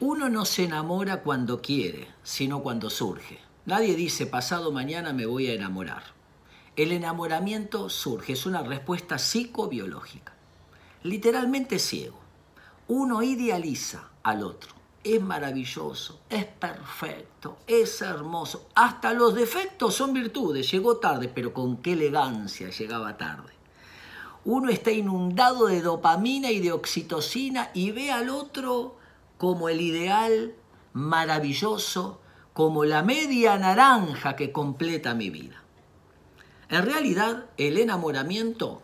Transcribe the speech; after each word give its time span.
Uno 0.00 0.28
no 0.28 0.44
se 0.44 0.64
enamora 0.64 1.22
cuando 1.22 1.62
quiere, 1.62 2.08
sino 2.24 2.62
cuando 2.64 2.90
surge. 2.90 3.38
Nadie 3.64 3.94
dice 3.94 4.26
pasado 4.26 4.72
mañana 4.72 5.12
me 5.12 5.24
voy 5.24 5.46
a 5.46 5.54
enamorar. 5.54 6.02
El 6.74 6.90
enamoramiento 6.90 7.88
surge, 7.88 8.32
es 8.32 8.44
una 8.44 8.64
respuesta 8.64 9.18
psicobiológica. 9.18 10.32
Literalmente 11.04 11.78
ciego. 11.78 12.18
Uno 12.88 13.22
idealiza 13.22 14.10
al 14.24 14.42
otro. 14.42 14.72
Es 15.04 15.22
maravilloso, 15.22 16.22
es 16.28 16.44
perfecto, 16.44 17.58
es 17.68 18.02
hermoso. 18.02 18.68
Hasta 18.74 19.12
los 19.12 19.34
defectos 19.34 19.94
son 19.94 20.12
virtudes. 20.12 20.68
Llegó 20.72 20.96
tarde, 20.96 21.28
pero 21.28 21.54
con 21.54 21.76
qué 21.76 21.92
elegancia 21.92 22.68
llegaba 22.68 23.16
tarde. 23.16 23.52
Uno 24.44 24.70
está 24.70 24.90
inundado 24.90 25.66
de 25.66 25.82
dopamina 25.82 26.50
y 26.50 26.58
de 26.58 26.72
oxitocina 26.72 27.70
y 27.74 27.92
ve 27.92 28.10
al 28.10 28.28
otro 28.28 29.03
como 29.44 29.68
el 29.68 29.82
ideal 29.82 30.54
maravilloso, 30.94 32.18
como 32.54 32.86
la 32.86 33.02
media 33.02 33.58
naranja 33.58 34.36
que 34.36 34.52
completa 34.52 35.14
mi 35.14 35.28
vida. 35.28 35.62
En 36.70 36.86
realidad, 36.86 37.44
el 37.58 37.76
enamoramiento 37.76 38.80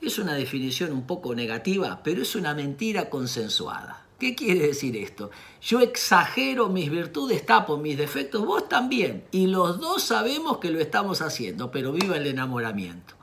es 0.00 0.18
una 0.18 0.32
definición 0.32 0.92
un 0.92 1.06
poco 1.06 1.34
negativa, 1.34 2.00
pero 2.02 2.22
es 2.22 2.34
una 2.34 2.54
mentira 2.54 3.10
consensuada. 3.10 4.06
¿Qué 4.18 4.34
quiere 4.34 4.68
decir 4.68 4.96
esto? 4.96 5.30
Yo 5.60 5.80
exagero 5.80 6.70
mis 6.70 6.90
virtudes, 6.90 7.44
tapo 7.44 7.76
mis 7.76 7.98
defectos, 7.98 8.46
vos 8.46 8.70
también. 8.70 9.24
Y 9.30 9.46
los 9.48 9.78
dos 9.78 10.02
sabemos 10.02 10.56
que 10.56 10.70
lo 10.70 10.80
estamos 10.80 11.20
haciendo, 11.20 11.70
pero 11.70 11.92
viva 11.92 12.16
el 12.16 12.26
enamoramiento. 12.28 13.14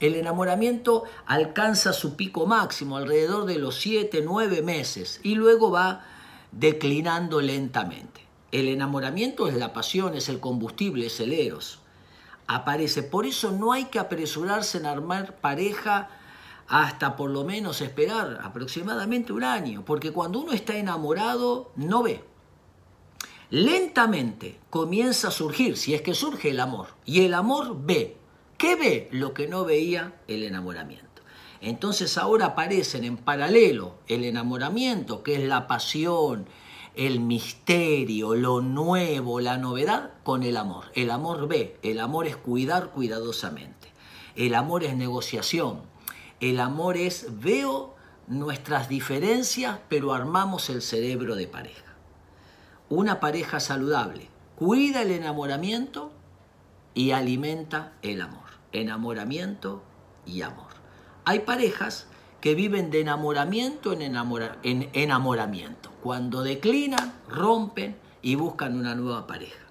El 0.00 0.14
enamoramiento 0.14 1.04
alcanza 1.26 1.92
su 1.92 2.16
pico 2.16 2.46
máximo 2.46 2.96
alrededor 2.96 3.46
de 3.46 3.58
los 3.58 3.76
7, 3.80 4.22
9 4.24 4.62
meses 4.62 5.20
y 5.22 5.34
luego 5.34 5.70
va 5.70 6.04
declinando 6.52 7.40
lentamente. 7.40 8.26
El 8.52 8.68
enamoramiento 8.68 9.48
es 9.48 9.54
la 9.54 9.72
pasión, 9.72 10.14
es 10.14 10.28
el 10.28 10.40
combustible, 10.40 11.06
es 11.06 11.20
el 11.20 11.32
eros. 11.32 11.80
Aparece. 12.46 13.02
Por 13.02 13.26
eso 13.26 13.50
no 13.50 13.72
hay 13.72 13.86
que 13.86 13.98
apresurarse 13.98 14.78
en 14.78 14.86
armar 14.86 15.36
pareja 15.36 16.10
hasta 16.68 17.16
por 17.16 17.30
lo 17.30 17.44
menos 17.44 17.80
esperar 17.80 18.40
aproximadamente 18.42 19.32
un 19.32 19.44
año, 19.44 19.84
porque 19.84 20.12
cuando 20.12 20.40
uno 20.40 20.52
está 20.52 20.76
enamorado 20.76 21.72
no 21.76 22.02
ve. 22.02 22.24
Lentamente 23.50 24.58
comienza 24.70 25.28
a 25.28 25.30
surgir, 25.30 25.76
si 25.76 25.94
es 25.94 26.02
que 26.02 26.14
surge 26.14 26.50
el 26.50 26.60
amor, 26.60 26.88
y 27.04 27.24
el 27.24 27.34
amor 27.34 27.76
ve, 27.84 28.16
¿Qué 28.58 28.74
ve? 28.74 29.08
Lo 29.12 29.34
que 29.34 29.48
no 29.48 29.64
veía 29.64 30.14
el 30.28 30.42
enamoramiento. 30.42 31.06
Entonces 31.60 32.16
ahora 32.16 32.46
aparecen 32.46 33.04
en 33.04 33.16
paralelo 33.16 33.96
el 34.08 34.24
enamoramiento, 34.24 35.22
que 35.22 35.36
es 35.36 35.48
la 35.48 35.66
pasión, 35.66 36.46
el 36.94 37.20
misterio, 37.20 38.34
lo 38.34 38.62
nuevo, 38.62 39.40
la 39.40 39.58
novedad, 39.58 40.12
con 40.22 40.42
el 40.42 40.56
amor. 40.56 40.86
El 40.94 41.10
amor 41.10 41.48
ve, 41.48 41.76
el 41.82 42.00
amor 42.00 42.26
es 42.26 42.36
cuidar 42.36 42.90
cuidadosamente. 42.90 43.92
El 44.34 44.54
amor 44.54 44.84
es 44.84 44.96
negociación. 44.96 45.82
El 46.40 46.60
amor 46.60 46.96
es 46.96 47.26
veo 47.40 47.94
nuestras 48.26 48.88
diferencias, 48.88 49.78
pero 49.88 50.14
armamos 50.14 50.70
el 50.70 50.82
cerebro 50.82 51.36
de 51.36 51.46
pareja. 51.46 51.94
Una 52.88 53.20
pareja 53.20 53.60
saludable 53.60 54.28
cuida 54.56 55.02
el 55.02 55.10
enamoramiento 55.10 56.12
y 56.96 57.12
alimenta 57.12 57.92
el 58.02 58.20
amor 58.22 58.46
enamoramiento 58.80 59.82
y 60.24 60.42
amor. 60.42 60.70
Hay 61.24 61.40
parejas 61.40 62.06
que 62.40 62.54
viven 62.54 62.90
de 62.90 63.00
enamoramiento 63.00 63.92
en, 63.92 64.02
en 64.02 64.90
enamoramiento. 64.92 65.90
Cuando 66.02 66.42
declinan, 66.42 67.14
rompen 67.28 67.96
y 68.22 68.34
buscan 68.34 68.78
una 68.78 68.94
nueva 68.94 69.26
pareja. 69.26 69.64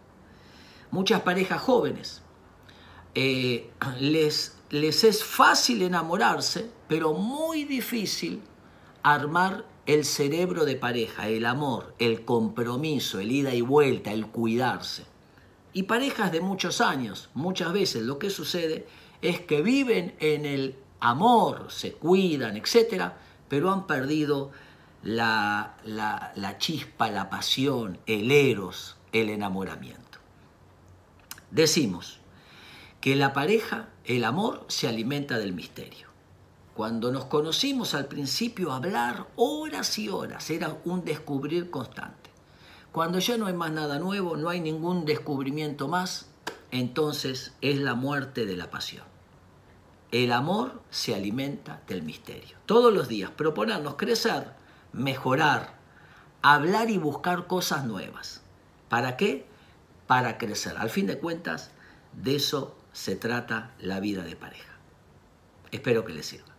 Muchas 0.91 1.21
parejas 1.21 1.61
jóvenes 1.61 2.21
eh, 3.13 3.71
les, 3.99 4.57
les 4.69 5.03
es 5.03 5.23
fácil 5.23 5.81
enamorarse, 5.81 6.69
pero 6.87 7.13
muy 7.13 7.63
difícil 7.63 8.41
armar 9.03 9.65
el 9.85 10.03
cerebro 10.03 10.65
de 10.65 10.75
pareja, 10.75 11.29
el 11.29 11.45
amor, 11.45 11.93
el 11.99 12.25
compromiso, 12.25 13.19
el 13.19 13.31
ida 13.31 13.53
y 13.53 13.61
vuelta, 13.61 14.11
el 14.11 14.27
cuidarse. 14.27 15.05
Y 15.75 15.83
parejas 15.83 16.31
de 16.31 16.39
muchos 16.39 16.79
años, 16.79 17.29
muchas 17.33 17.73
veces 17.73 18.03
lo 18.03 18.17
que 18.17 18.29
sucede 18.29 18.87
es 19.21 19.41
que 19.41 19.61
viven 19.61 20.15
en 20.21 20.45
el 20.45 20.77
amor, 21.01 21.65
se 21.69 21.91
cuidan, 21.91 22.55
etc., 22.55 23.11
pero 23.49 23.69
han 23.73 23.85
perdido 23.85 24.51
la, 25.03 25.75
la, 25.83 26.57
chispa, 26.59 27.11
la 27.11 27.29
pasión, 27.29 27.99
el 28.05 28.31
eros, 28.31 28.95
el 29.11 29.29
enamoramiento. 29.29 30.19
Decimos 31.51 32.19
que 33.01 33.17
la 33.17 33.33
pareja, 33.33 33.89
el 34.05 34.23
amor, 34.23 34.63
se 34.69 34.87
alimenta 34.87 35.37
del 35.37 35.51
misterio. 35.51 36.07
Cuando 36.73 37.11
nos 37.11 37.25
conocimos 37.25 37.95
al 37.95 38.05
principio, 38.05 38.71
hablar 38.71 39.27
horas 39.35 39.99
y 39.99 40.07
horas 40.07 40.49
era 40.49 40.77
un 40.85 41.03
descubrir 41.03 41.69
constante. 41.69 42.34
Cuando 42.95 43.19
ya 43.19 43.35
no 43.35 43.47
hay 43.47 43.53
más 43.53 43.71
nada 43.71 43.99
nuevo, 43.99 44.37
no 44.37 44.47
hay 44.47 44.61
ningún 44.61 45.03
descubrimiento 45.03 45.89
más, 45.89 46.27
entonces 46.71 47.53
es 47.59 47.77
la 47.77 47.93
muerte 47.93 48.45
de 48.45 48.55
la 48.55 48.69
pasión. 48.69 49.03
El 50.13 50.31
amor 50.31 50.81
se 50.91 51.13
alimenta 51.13 51.81
del 51.89 52.03
misterio. 52.03 52.55
Todos 52.65 52.93
los 52.93 53.09
días 53.09 53.31
proponernos 53.31 53.95
crecer, 53.95 54.53
mejorar, 54.93 55.73
hablar 56.41 56.89
y 56.89 56.97
buscar 56.97 57.47
cosas 57.47 57.83
nuevas. 57.83 58.43
¿Para 58.87 59.17
qué? 59.17 59.45
Para 60.07 60.37
crecer. 60.37 60.77
Al 60.77 60.89
fin 60.89 61.05
de 61.05 61.19
cuentas, 61.19 61.71
de 62.13 62.37
eso 62.37 62.77
se 62.93 63.17
trata 63.17 63.73
la 63.77 63.99
vida 63.99 64.23
de 64.23 64.37
pareja. 64.37 64.71
Espero 65.69 66.05
que 66.05 66.13
les 66.13 66.27
sirva. 66.27 66.54